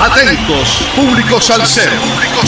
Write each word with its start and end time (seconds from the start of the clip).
Atentos, 0.00 0.78
público 0.94 1.40
salsero. 1.40 1.90
Público. 2.00 2.46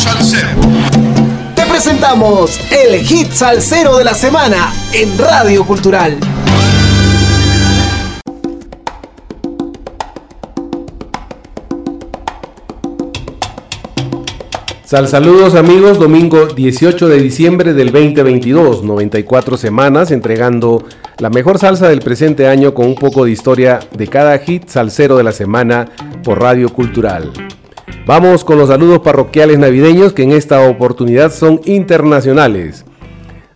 Te 1.56 1.66
presentamos 1.66 2.60
el 2.70 3.00
hit 3.04 3.32
salsero 3.32 3.96
de 3.96 4.04
la 4.04 4.14
semana 4.14 4.72
en 4.92 5.18
Radio 5.18 5.66
Cultural. 5.66 6.16
Sal 14.90 15.06
saludos 15.06 15.54
amigos, 15.54 16.00
domingo 16.00 16.46
18 16.46 17.06
de 17.06 17.20
diciembre 17.20 17.74
del 17.74 17.92
2022, 17.92 18.82
94 18.82 19.56
semanas 19.56 20.10
entregando 20.10 20.82
la 21.18 21.30
mejor 21.30 21.60
salsa 21.60 21.88
del 21.88 22.00
presente 22.00 22.48
año 22.48 22.74
con 22.74 22.86
un 22.86 22.96
poco 22.96 23.24
de 23.24 23.30
historia 23.30 23.78
de 23.96 24.08
cada 24.08 24.36
hit 24.38 24.66
salsero 24.66 25.16
de 25.16 25.22
la 25.22 25.30
semana 25.30 25.86
por 26.24 26.40
Radio 26.40 26.70
Cultural. 26.70 27.30
Vamos 28.04 28.42
con 28.42 28.58
los 28.58 28.68
saludos 28.68 28.98
parroquiales 28.98 29.60
navideños 29.60 30.12
que 30.12 30.24
en 30.24 30.32
esta 30.32 30.68
oportunidad 30.68 31.32
son 31.32 31.60
internacionales. 31.66 32.84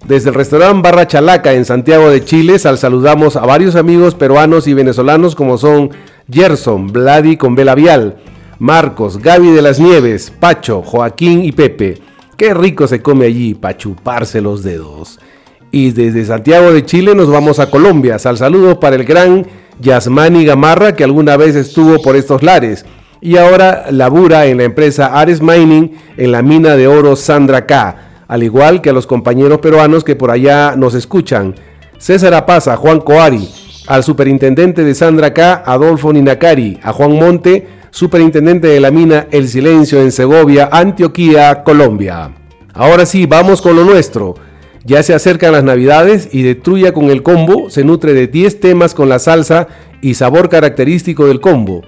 Desde 0.07 0.29
el 0.29 0.37
restaurante 0.37 0.88
Barra 0.88 1.09
Chalaca 1.09 1.52
en 1.52 1.65
Santiago 1.65 2.10
de 2.10 2.24
Chile, 2.24 2.60
sal 2.60 2.79
saludamos 2.79 3.35
a 3.35 3.45
varios 3.45 3.74
amigos 3.74 4.15
peruanos 4.15 4.69
y 4.69 4.74
venezolanos 4.74 5.35
como 5.35 5.59
son 5.59 5.91
Gerson, 6.30 6.93
Vladi 6.93 7.37
con 7.37 7.57
Vial, 7.57 8.19
Marcos, 8.64 9.18
Gaby 9.18 9.50
de 9.50 9.60
las 9.60 9.78
Nieves, 9.78 10.32
Pacho, 10.41 10.80
Joaquín 10.80 11.45
y 11.45 11.52
Pepe. 11.52 11.98
Qué 12.34 12.54
rico 12.54 12.87
se 12.87 13.02
come 13.02 13.27
allí 13.27 13.52
para 13.52 13.77
chuparse 13.77 14.40
los 14.40 14.62
dedos. 14.62 15.20
Y 15.70 15.90
desde 15.90 16.24
Santiago 16.24 16.73
de 16.73 16.82
Chile 16.82 17.14
nos 17.14 17.28
vamos 17.28 17.59
a 17.59 17.70
Colombia. 17.70 18.18
Sal 18.18 18.38
saludo 18.38 18.80
para 18.80 18.96
el 18.96 19.04
gran 19.04 19.46
Yasmani 19.80 20.46
Gamarra 20.46 20.96
que 20.96 21.04
alguna 21.04 21.37
vez 21.37 21.56
estuvo 21.56 22.00
por 22.00 22.16
estos 22.16 22.42
lares 22.42 22.87
y 23.20 23.37
ahora 23.37 23.84
labura 23.90 24.46
en 24.46 24.56
la 24.56 24.65
empresa 24.65 25.09
Ares 25.21 25.43
Mining 25.43 25.99
en 26.16 26.32
la 26.32 26.40
mina 26.40 26.74
de 26.74 26.88
oro 26.88 27.16
Sandra 27.16 27.66
K, 27.66 28.24
al 28.26 28.43
igual 28.45 28.80
que 28.80 28.88
a 28.88 28.95
los 28.95 29.06
compañeros 29.06 29.59
peruanos 29.59 30.04
que 30.04 30.16
por 30.16 30.30
allá 30.30 30.74
nos 30.74 30.95
escuchan. 30.95 31.54
César 31.99 32.32
Apaza, 32.32 32.78
Juan 32.78 33.01
Coari, 33.01 33.46
al 33.88 34.02
superintendente 34.02 34.84
de 34.84 34.95
Sandra 34.95 35.34
K, 35.34 35.65
Adolfo 35.66 36.15
Ninacari, 36.15 36.80
a 36.82 36.95
Juan 36.95 37.12
Monte, 37.12 37.84
superintendente 37.95 38.66
de 38.66 38.80
la 38.80 38.90
mina 38.90 39.28
El 39.30 39.48
Silencio 39.48 40.00
en 40.00 40.10
Segovia, 40.10 40.68
Antioquía, 40.73 41.62
Colombia. 41.62 42.34
Ahora 42.73 43.06
sí, 43.06 43.24
vamos 43.24 43.62
con 43.62 43.76
lo 43.76 43.84
nuestro. 43.84 44.34
Ya 44.84 45.04
se 45.04 45.14
acercan 45.14 45.52
las 45.52 45.62
navidades 45.62 46.28
y 46.32 46.42
de 46.42 46.56
Trulla 46.56 46.92
con 46.92 47.04
el 47.04 47.22
combo 47.22 47.70
se 47.70 47.84
nutre 47.84 48.12
de 48.12 48.26
10 48.26 48.59
temas 48.59 48.95
con 48.95 49.09
la 49.09 49.20
salsa 49.20 49.68
y 50.02 50.15
sabor 50.15 50.48
característico 50.48 51.26
del 51.26 51.40
combo 51.40 51.82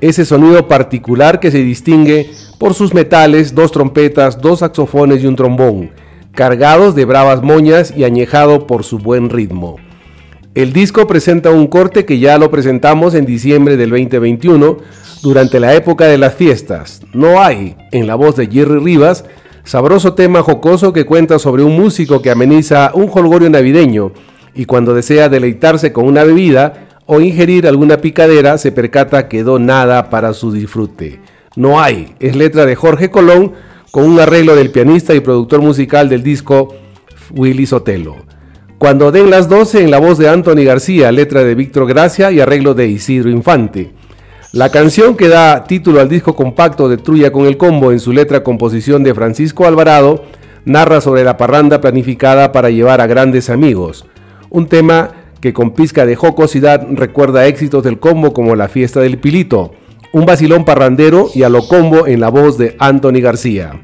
ese 0.00 0.24
sonido 0.24 0.68
particular 0.68 1.40
que 1.40 1.50
se 1.50 1.58
distingue 1.58 2.30
por 2.58 2.72
sus 2.74 2.94
metales, 2.94 3.52
dos 3.52 3.72
trompetas, 3.72 4.40
dos 4.40 4.60
saxofones 4.60 5.24
y 5.24 5.26
un 5.26 5.34
trombón, 5.34 5.90
cargados 6.36 6.94
de 6.94 7.04
bravas 7.04 7.42
moñas 7.42 7.92
y 7.96 8.04
añejado 8.04 8.68
por 8.68 8.84
su 8.84 8.98
buen 8.98 9.28
ritmo. 9.28 9.76
El 10.58 10.72
disco 10.72 11.06
presenta 11.06 11.52
un 11.52 11.68
corte 11.68 12.04
que 12.04 12.18
ya 12.18 12.36
lo 12.36 12.50
presentamos 12.50 13.14
en 13.14 13.24
diciembre 13.26 13.76
del 13.76 13.90
2021 13.90 14.78
durante 15.22 15.60
la 15.60 15.72
época 15.76 16.06
de 16.06 16.18
las 16.18 16.34
fiestas. 16.34 17.00
No 17.12 17.40
hay, 17.40 17.76
en 17.92 18.08
la 18.08 18.16
voz 18.16 18.34
de 18.34 18.48
Jerry 18.48 18.80
Rivas, 18.80 19.24
sabroso 19.62 20.14
tema 20.14 20.42
jocoso 20.42 20.92
que 20.92 21.06
cuenta 21.06 21.38
sobre 21.38 21.62
un 21.62 21.76
músico 21.76 22.22
que 22.22 22.32
ameniza 22.32 22.90
un 22.92 23.06
jolgorio 23.06 23.48
navideño 23.48 24.10
y 24.52 24.64
cuando 24.64 24.94
desea 24.94 25.28
deleitarse 25.28 25.92
con 25.92 26.06
una 26.06 26.24
bebida, 26.24 26.88
o 27.06 27.20
ingerir 27.20 27.68
alguna 27.68 27.98
picadera, 27.98 28.58
se 28.58 28.72
percata 28.72 29.28
que 29.28 29.38
quedó 29.38 29.60
nada 29.60 30.10
para 30.10 30.34
su 30.34 30.50
disfrute. 30.50 31.20
No 31.54 31.80
hay, 31.80 32.16
es 32.18 32.34
letra 32.34 32.66
de 32.66 32.74
Jorge 32.74 33.12
Colón 33.12 33.52
con 33.92 34.10
un 34.10 34.18
arreglo 34.18 34.56
del 34.56 34.72
pianista 34.72 35.14
y 35.14 35.20
productor 35.20 35.62
musical 35.62 36.08
del 36.08 36.24
disco 36.24 36.74
Willy 37.30 37.64
Sotelo. 37.64 38.37
Cuando 38.78 39.10
den 39.10 39.28
las 39.28 39.48
12 39.48 39.82
en 39.82 39.90
la 39.90 39.98
voz 39.98 40.18
de 40.18 40.28
Anthony 40.28 40.62
García, 40.62 41.10
letra 41.10 41.42
de 41.42 41.56
Víctor 41.56 41.88
Gracia 41.88 42.30
y 42.30 42.38
arreglo 42.38 42.74
de 42.74 42.86
Isidro 42.86 43.28
Infante. 43.28 43.90
La 44.52 44.70
canción 44.70 45.16
que 45.16 45.26
da 45.26 45.64
título 45.64 46.00
al 46.00 46.08
disco 46.08 46.36
compacto 46.36 46.88
de 46.88 46.96
Trulla 46.96 47.32
con 47.32 47.46
el 47.46 47.56
Combo 47.56 47.90
en 47.90 47.98
su 47.98 48.12
letra 48.12 48.44
composición 48.44 49.02
de 49.02 49.14
Francisco 49.14 49.66
Alvarado 49.66 50.22
narra 50.64 51.00
sobre 51.00 51.24
la 51.24 51.36
parranda 51.36 51.80
planificada 51.80 52.52
para 52.52 52.70
llevar 52.70 53.00
a 53.00 53.08
grandes 53.08 53.50
amigos. 53.50 54.06
Un 54.48 54.68
tema 54.68 55.10
que 55.40 55.52
con 55.52 55.72
pizca 55.72 56.06
de 56.06 56.14
jocosidad 56.14 56.86
recuerda 56.92 57.46
éxitos 57.46 57.82
del 57.82 57.98
combo 57.98 58.32
como 58.32 58.54
La 58.54 58.68
fiesta 58.68 59.00
del 59.00 59.18
pilito, 59.18 59.72
un 60.12 60.24
vacilón 60.24 60.64
parrandero 60.64 61.30
y 61.34 61.42
a 61.42 61.48
lo 61.48 61.66
combo 61.66 62.06
en 62.06 62.20
la 62.20 62.28
voz 62.28 62.58
de 62.58 62.76
Anthony 62.78 63.20
García. 63.20 63.82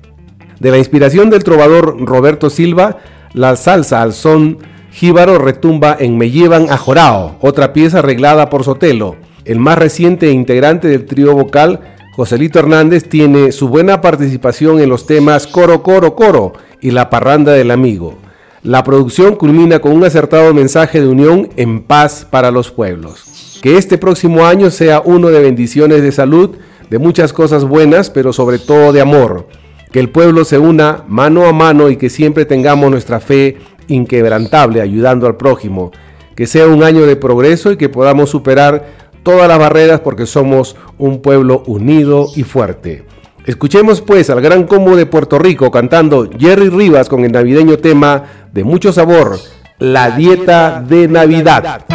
De 0.61 0.71
la 0.71 0.79
inspiración 0.79 1.31
del 1.31 1.43
trovador 1.43 2.01
Roberto 2.01 2.49
Silva, 2.49 2.99
la 3.33 3.57
salsa 3.57 4.01
al 4.01 4.13
son 4.13 4.59
jíbaro 4.95 5.39
retumba 5.39 5.97
en 5.99 6.17
Me 6.17 6.31
llevan 6.31 6.71
a 6.71 6.79
Jorao, 6.79 7.37
otra 7.41 7.73
pieza 7.73 7.99
arreglada 7.99 8.49
por 8.49 8.63
Sotelo. 8.63 9.17
El 9.45 9.59
más 9.59 9.77
reciente 9.77 10.31
integrante 10.31 10.87
del 10.87 11.05
trío 11.05 11.35
vocal, 11.35 11.81
Joselito 12.15 12.61
Hernández, 12.61 13.09
tiene 13.09 13.51
su 13.51 13.69
buena 13.69 14.01
participación 14.01 14.81
en 14.81 14.89
los 14.89 15.05
temas 15.05 15.49
Coro, 15.49 15.83
Coro, 15.83 16.15
Coro 16.15 16.53
y 16.81 16.93
La 16.93 17.11
Parranda 17.11 17.53
del 17.53 17.73
Amigo. 17.73 18.19
La 18.63 18.85
producción 18.85 19.35
culmina 19.35 19.81
con 19.81 19.93
un 19.93 20.05
acertado 20.05 20.55
mensaje 20.55 21.01
de 21.01 21.09
unión 21.09 21.49
en 21.57 21.83
paz 21.83 22.25
para 22.31 22.53
los 22.53 22.71
pueblos. 22.71 23.59
Que 23.63 23.77
este 23.77 23.99
próximo 23.99 24.47
año 24.47 24.71
sea 24.71 25.03
uno 25.05 25.29
de 25.31 25.43
bendiciones 25.43 26.03
de 26.03 26.13
salud, 26.13 26.51
de 26.89 26.99
muchas 27.01 27.33
cosas 27.33 27.65
buenas, 27.65 28.11
pero 28.11 28.33
sobre 28.33 28.61
todo 28.61 28.93
de 28.93 29.01
amor. 29.01 29.49
Que 29.91 30.01
el 30.01 30.09
pueblo 30.09 30.45
se 30.45 30.59
una 30.59 31.05
mano 31.09 31.47
a 31.47 31.53
mano 31.53 31.91
y 31.91 31.97
que 31.97 32.11
siempre 32.11 32.45
tengamos 32.47 32.91
nuestra 32.91 33.21
fe 33.21 33.59
inquebrantable 33.89 34.81
ayudando 34.81 35.27
al 35.27 35.37
prójimo. 35.37 35.93
Que 36.35 36.47
sea 36.47 36.67
un 36.67 36.83
año 36.83 37.07
de 37.07 37.17
progreso 37.17 37.73
y 37.73 37.77
que 37.77 37.89
podamos 37.89 38.31
superar 38.31 38.87
todas 39.23 39.49
las 39.49 39.59
barreras 39.59 40.01
porque 40.01 40.27
somos 40.27 40.77
un 40.99 41.23
pueblo 41.23 41.63
unido 41.67 42.29
y 42.37 42.43
fuerte. 42.43 43.05
Escuchemos 43.47 44.01
pues 44.01 44.31
al 44.31 44.41
gran 44.41 44.65
combo 44.65 44.97
de 44.97 45.07
Puerto 45.07 45.39
Rico 45.39 45.71
cantando 45.71 46.29
Jerry 46.39 46.71
Rivas 46.71 47.09
con 47.09 47.25
el 47.25 47.33
navideño 47.33 47.79
tema 47.79 48.25
de 48.53 48.65
mucho 48.65 48.93
sabor, 48.93 49.39
La 49.79 50.13
Dieta 50.13 50.83
de 50.87 51.09
Navidad. 51.09 51.94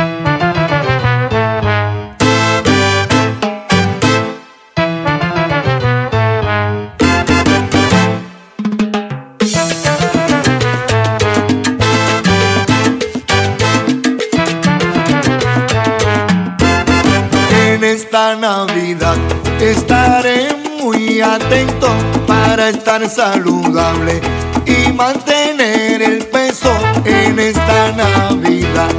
Saludable 23.08 24.20
y 24.66 24.92
mantener 24.92 26.02
el 26.02 26.26
peso 26.26 26.74
en 27.06 27.40
esta 27.40 27.92
Navidad. 27.94 28.90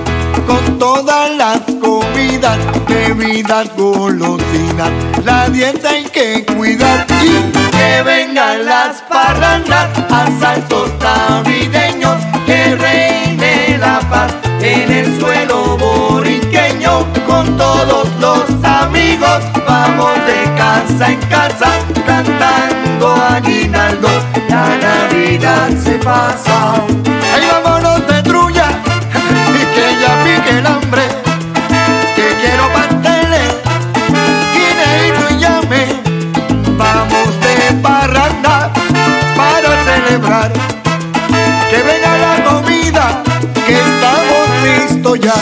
Con 0.46 0.78
todas 0.78 1.30
las 1.36 1.60
comidas, 1.80 2.58
bebidas, 2.88 3.68
golosinas, 3.76 4.90
la 5.24 5.48
dieta 5.48 5.90
hay 5.90 6.04
que 6.04 6.46
cuidar 6.56 7.06
y 7.22 7.52
que 7.76 8.02
vengan 8.04 8.64
las 8.64 9.02
parrandas, 9.02 9.88
asaltos 10.10 10.90
navideños, 11.00 12.16
que 12.46 12.76
reine 12.76 13.78
la 13.78 14.00
paz 14.08 14.32
en 14.62 14.90
el 14.90 15.20
suelo 15.20 15.76
boriqueño 15.76 17.06
con 17.26 17.56
todos 17.56 18.08
los 18.18 18.64
amigos. 18.64 19.42
Vamos 19.66 20.14
de 20.26 20.44
casa 20.56 21.12
en 21.12 21.20
casa 21.28 21.70
cantando 22.06 23.10
aguinaldo. 23.12 23.59
Pasa. 26.10 26.74
Ahí 27.32 27.46
vámonos 27.52 28.04
de 28.08 28.20
trulla 28.24 28.66
y 29.54 29.64
que 29.74 29.86
ya 30.02 30.12
pique 30.24 30.58
el 30.58 30.66
hambre. 30.66 31.02
Que 32.16 32.34
quiero 32.40 32.68
pasteles, 32.72 33.54
guineíto 34.52 35.24
y 35.30 35.38
llame. 35.38 35.82
Vamos 36.76 37.28
de 37.40 37.74
parranda 37.80 38.72
para 39.36 39.70
celebrar. 39.84 40.50
Que 41.70 41.76
venga 41.76 42.18
la 42.18 42.34
comida, 42.42 43.22
que 43.64 43.74
estamos 43.74 44.44
listos 44.64 45.20
ya. 45.20 45.34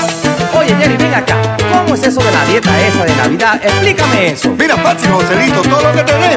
Oye, 0.59 0.77
Jerry, 0.77 0.99
ven 0.99 1.15
acá. 1.15 1.37
¿Cómo 1.73 1.95
es 1.95 2.03
eso 2.03 2.21
de 2.21 2.31
la 2.31 2.45
dieta 2.45 2.79
esa 2.87 3.05
de 3.07 3.17
Navidad? 3.17 3.59
Explícame 3.65 4.33
eso. 4.33 4.51
Mira, 4.51 4.77
Patsy, 4.77 5.07
Joselito, 5.09 5.63
todo 5.63 5.83
lo 5.83 5.93
que 5.93 6.03
tenés 6.03 6.28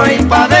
centro 0.00 0.14
y 0.14 0.28
pa' 0.28 0.59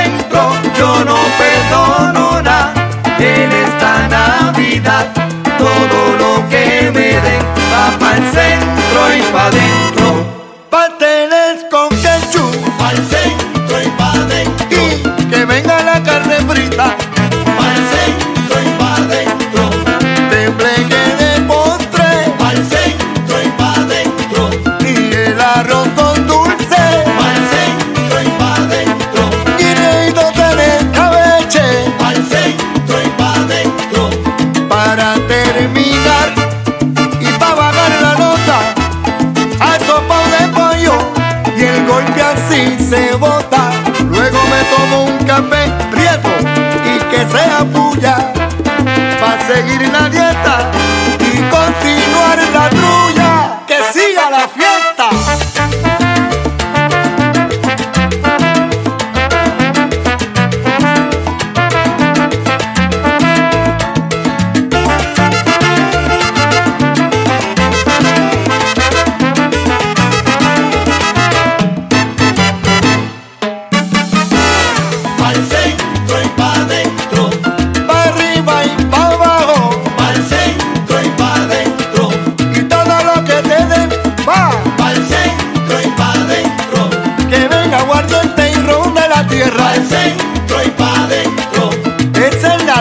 seguir 49.54 49.82
la 49.88 50.08
dieta 50.08 50.70
y 51.18 51.42
continuar 51.50 52.38
la 52.52 52.70
trulla. 52.70 53.66
Que 53.66 53.78
siga 53.92 54.30
la 54.30 54.48
fiesta. 54.48 54.79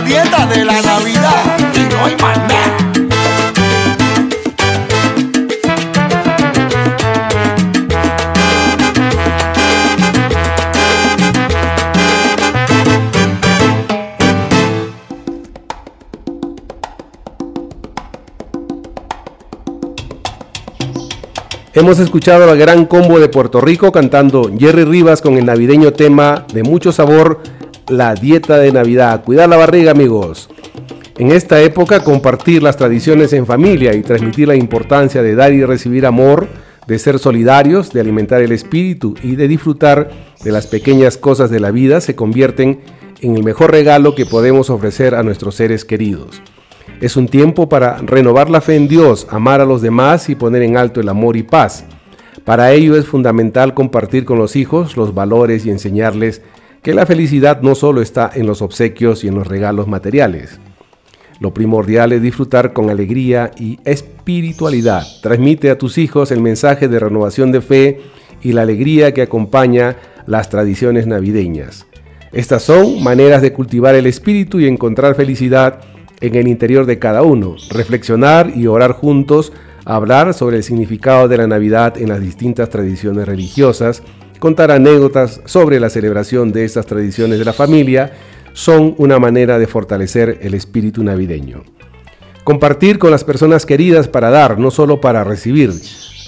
De 0.09 0.65
la 0.65 0.81
Navidad 0.81 1.59
y. 1.75 2.19
Hemos 21.75 21.99
escuchado 21.99 22.47
la 22.47 22.55
gran 22.55 22.85
combo 22.85 23.19
de 23.19 23.29
Puerto 23.29 23.61
Rico 23.61 23.91
cantando 23.91 24.51
Jerry 24.57 24.83
Rivas 24.85 25.21
con 25.21 25.37
el 25.37 25.45
navideño 25.45 25.93
tema 25.93 26.45
de 26.51 26.63
mucho 26.63 26.91
sabor, 26.91 27.41
la 27.89 28.13
dieta 28.13 28.57
de 28.57 28.71
Navidad. 28.71 29.23
Cuidar 29.23 29.49
la 29.49 29.57
barriga, 29.57 29.91
amigos. 29.91 30.49
En 31.17 31.31
esta 31.31 31.61
época, 31.61 32.03
compartir 32.03 32.63
las 32.63 32.77
tradiciones 32.77 33.33
en 33.33 33.45
familia 33.45 33.93
y 33.93 34.01
transmitir 34.01 34.47
la 34.47 34.55
importancia 34.55 35.21
de 35.21 35.35
dar 35.35 35.51
y 35.51 35.65
recibir 35.65 36.05
amor, 36.05 36.47
de 36.87 36.97
ser 36.97 37.19
solidarios, 37.19 37.91
de 37.91 37.99
alimentar 37.99 38.41
el 38.41 38.51
espíritu 38.51 39.15
y 39.21 39.35
de 39.35 39.47
disfrutar 39.47 40.09
de 40.43 40.51
las 40.51 40.67
pequeñas 40.67 41.17
cosas 41.17 41.49
de 41.49 41.59
la 41.59 41.71
vida 41.71 41.99
se 41.99 42.15
convierten 42.15 42.79
en 43.21 43.35
el 43.35 43.43
mejor 43.43 43.71
regalo 43.71 44.15
que 44.15 44.25
podemos 44.25 44.69
ofrecer 44.69 45.13
a 45.13 45.23
nuestros 45.23 45.55
seres 45.55 45.83
queridos. 45.83 46.41
Es 47.01 47.17
un 47.17 47.27
tiempo 47.27 47.69
para 47.69 47.97
renovar 47.97 48.49
la 48.49 48.61
fe 48.61 48.75
en 48.75 48.87
Dios, 48.87 49.27
amar 49.29 49.61
a 49.61 49.65
los 49.65 49.81
demás 49.81 50.29
y 50.29 50.35
poner 50.35 50.61
en 50.61 50.77
alto 50.77 51.01
el 51.01 51.09
amor 51.09 51.35
y 51.35 51.43
paz. 51.43 51.85
Para 52.45 52.71
ello 52.71 52.95
es 52.95 53.05
fundamental 53.05 53.73
compartir 53.73 54.25
con 54.25 54.37
los 54.37 54.55
hijos 54.55 54.95
los 54.97 55.13
valores 55.13 55.65
y 55.65 55.69
enseñarles 55.69 56.41
que 56.81 56.93
la 56.93 57.05
felicidad 57.05 57.61
no 57.61 57.75
solo 57.75 58.01
está 58.01 58.31
en 58.33 58.47
los 58.47 58.61
obsequios 58.61 59.23
y 59.23 59.27
en 59.27 59.35
los 59.35 59.47
regalos 59.47 59.87
materiales. 59.87 60.59
Lo 61.39 61.53
primordial 61.53 62.11
es 62.11 62.21
disfrutar 62.21 62.73
con 62.73 62.89
alegría 62.89 63.51
y 63.57 63.79
espiritualidad. 63.85 65.03
Transmite 65.21 65.69
a 65.69 65.77
tus 65.77 65.97
hijos 65.97 66.31
el 66.31 66.41
mensaje 66.41 66.87
de 66.87 66.99
renovación 66.99 67.51
de 67.51 67.61
fe 67.61 68.01
y 68.41 68.51
la 68.51 68.63
alegría 68.63 69.13
que 69.13 69.21
acompaña 69.21 69.95
las 70.25 70.49
tradiciones 70.49 71.07
navideñas. 71.07 71.85
Estas 72.31 72.63
son 72.63 73.01
maneras 73.01 73.41
de 73.41 73.53
cultivar 73.53 73.95
el 73.95 74.05
espíritu 74.05 74.59
y 74.59 74.67
encontrar 74.67 75.15
felicidad 75.15 75.79
en 76.21 76.35
el 76.35 76.47
interior 76.47 76.85
de 76.85 76.99
cada 76.99 77.23
uno, 77.23 77.55
reflexionar 77.71 78.51
y 78.55 78.67
orar 78.67 78.91
juntos, 78.91 79.53
hablar 79.85 80.33
sobre 80.33 80.57
el 80.57 80.63
significado 80.63 81.27
de 81.27 81.37
la 81.37 81.47
Navidad 81.47 81.97
en 81.97 82.09
las 82.09 82.21
distintas 82.21 82.69
tradiciones 82.69 83.25
religiosas, 83.27 84.03
contar 84.39 84.71
anécdotas 84.71 85.41
sobre 85.45 85.79
la 85.79 85.89
celebración 85.89 86.51
de 86.51 86.65
estas 86.65 86.85
tradiciones 86.85 87.39
de 87.39 87.45
la 87.45 87.53
familia, 87.53 88.13
son 88.53 88.95
una 88.97 89.19
manera 89.19 89.59
de 89.59 89.67
fortalecer 89.67 90.39
el 90.41 90.53
espíritu 90.53 91.03
navideño. 91.03 91.63
Compartir 92.43 92.97
con 92.97 93.11
las 93.11 93.23
personas 93.23 93.65
queridas 93.65 94.07
para 94.07 94.29
dar, 94.29 94.57
no 94.57 94.71
solo 94.71 94.99
para 94.99 95.23
recibir. 95.23 95.71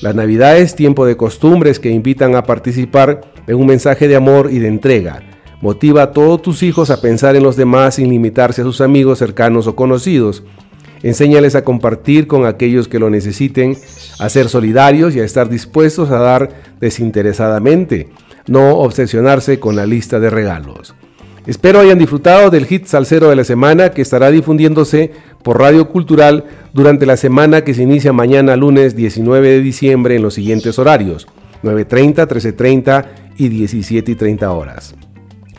La 0.02 0.14
Navidad 0.14 0.58
es 0.58 0.76
tiempo 0.76 1.06
de 1.06 1.18
costumbres 1.18 1.80
que 1.80 1.90
invitan 1.90 2.36
a 2.36 2.44
participar 2.44 3.22
en 3.48 3.56
un 3.56 3.66
mensaje 3.66 4.08
de 4.08 4.16
amor 4.16 4.50
y 4.52 4.60
de 4.60 4.68
entrega. 4.68 5.24
Motiva 5.62 6.04
a 6.04 6.12
todos 6.12 6.42
tus 6.42 6.64
hijos 6.64 6.90
a 6.90 7.02
pensar 7.02 7.36
en 7.36 7.44
los 7.44 7.56
demás 7.56 7.96
sin 7.96 8.10
limitarse 8.10 8.62
a 8.62 8.66
sus 8.66 8.82
amigos 8.82 9.20
cercanos 9.20 9.68
o 9.68 9.76
conocidos. 9.76 10.44
Enséñales 11.04 11.56
a 11.56 11.64
compartir 11.64 12.28
con 12.28 12.46
aquellos 12.46 12.88
que 12.88 13.00
lo 13.00 13.10
necesiten, 13.10 13.76
a 14.20 14.30
ser 14.30 14.50
solidarios 14.50 15.16
y 15.16 15.20
a 15.20 15.26
estar 15.26 15.50
dispuestos 15.50 16.12
a 16.12 16.20
dar 16.20 16.50
desinteresadamente, 16.80 18.10
no 18.48 18.78
obsesionarse 18.78 19.60
con 19.60 19.76
la 19.76 19.86
lista 19.86 20.20
de 20.20 20.30
regalos. 20.30 20.94
Espero 21.48 21.80
hayan 21.80 21.98
disfrutado 21.98 22.52
del 22.52 22.68
hit 22.68 22.86
salsero 22.86 23.30
de 23.30 23.36
la 23.36 23.44
semana 23.44 23.90
que 23.90 24.04
estará 24.04 24.30
difundiéndose 24.30 25.12
por 25.44 25.60
Radio 25.60 25.90
Cultural 25.90 26.46
durante 26.72 27.08
la 27.08 27.18
semana 27.18 27.64
que 27.64 27.74
se 27.74 27.82
inicia 27.82 28.14
mañana 28.14 28.56
lunes 28.56 28.96
19 28.96 29.50
de 29.50 29.62
diciembre 29.62 30.16
en 30.16 30.22
los 30.22 30.36
siguientes 30.36 30.78
horarios, 30.78 31.28
9.30, 31.64 32.28
13.30 32.28 33.06
y 33.38 33.50
17.30 33.50 34.44
horas. 34.56 34.94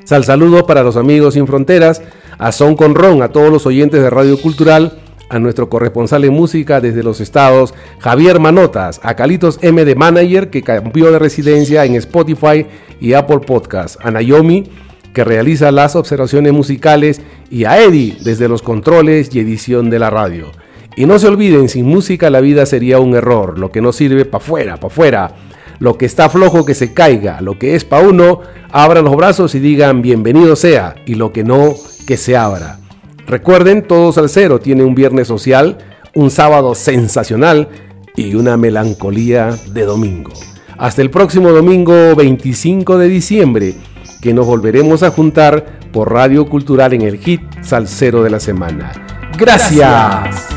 Sal 0.05 0.25
saludo 0.25 0.67
para 0.67 0.85
los 0.85 0.97
amigos 0.97 1.35
sin 1.35 1.49
fronteras, 1.49 2.01
a 2.39 2.53
Son 2.53 2.77
con 2.77 2.95
Ron, 2.95 3.21
a 3.23 3.31
todos 3.31 3.51
los 3.51 3.67
oyentes 3.67 4.03
de 4.03 4.11
Radio 4.11 4.41
Cultural, 4.41 5.02
a 5.33 5.39
nuestro 5.39 5.71
corresponsal 5.71 6.25
en 6.25 6.35
música 6.35 6.83
desde 6.83 7.03
los 7.03 7.21
estados, 7.21 7.73
Javier 8.01 8.39
Manotas, 8.39 9.01
a 9.03 9.17
Calitos 9.17 9.59
M 9.63 9.83
de 9.87 9.95
Manager, 9.95 10.51
que 10.51 10.63
cambió 10.63 11.11
de 11.11 11.19
residencia 11.19 11.87
en 11.87 11.95
Spotify 11.95 12.67
y 13.01 13.15
Apple 13.15 13.39
Podcast, 13.39 13.97
a 14.05 14.11
Naomi, 14.11 14.71
que 15.15 15.25
realiza 15.25 15.73
las 15.73 15.97
observaciones 15.97 16.53
musicales, 16.53 17.23
y 17.51 17.65
a 17.65 17.83
Eddie 17.83 18.19
desde 18.23 18.47
los 18.47 18.61
controles 18.61 19.35
y 19.35 19.41
edición 19.41 19.89
de 19.89 19.99
la 19.99 20.11
radio. 20.11 20.53
Y 20.97 21.07
no 21.07 21.19
se 21.19 21.29
olviden, 21.29 21.71
sin 21.71 21.87
música 21.87 22.29
la 22.29 22.43
vida 22.43 22.67
sería 22.67 22.99
un 22.99 23.15
error, 23.15 23.59
lo 23.59 23.73
que 23.73 23.81
no 23.81 23.93
sirve 23.93 24.27
para 24.27 24.45
afuera, 24.45 24.77
para 24.77 24.87
afuera. 24.89 25.35
Lo 25.79 25.97
que 25.97 26.05
está 26.05 26.29
flojo 26.29 26.67
que 26.67 26.75
se 26.75 26.93
caiga, 26.93 27.41
lo 27.41 27.59
que 27.59 27.75
es 27.75 27.85
para 27.87 28.07
uno, 28.07 28.41
abran 28.71 29.05
los 29.05 29.17
brazos 29.17 29.55
y 29.55 29.61
digan 29.61 30.03
bienvenido 30.03 30.57
sea, 30.57 30.95
y 31.07 31.15
lo 31.15 31.33
que 31.33 31.43
no, 31.43 31.75
que 32.07 32.19
se 32.19 32.37
abra. 32.37 32.82
Recuerden, 33.27 33.83
todos 33.83 34.19
al 34.19 34.29
cero 34.29 34.61
tiene 34.61 34.85
un 34.85 34.95
viernes 34.95 35.29
social, 35.29 35.79
un 36.15 36.31
sábado 36.31 36.75
sensacional 36.75 37.69
y 38.17 38.35
una 38.35 38.57
melancolía 38.57 39.57
de 39.73 39.85
domingo. 39.85 40.33
Hasta 40.79 41.03
el 41.03 41.11
próximo 41.11 41.51
domingo 41.51 42.15
25 42.17 42.99
de 42.99 43.09
diciembre, 43.09 43.75
que 44.21 44.35
nos 44.35 44.47
volveremos 44.47 45.03
a 45.03 45.11
juntar 45.11 45.81
por 45.93 46.13
Radio 46.13 46.47
Cultural 46.47 46.93
en 46.95 47.03
el 47.03 47.19
hit 47.19 47.43
Salsero 47.63 48.23
de 48.23 48.31
la 48.31 48.41
Semana. 48.41 48.93
Gracias. 49.39 50.52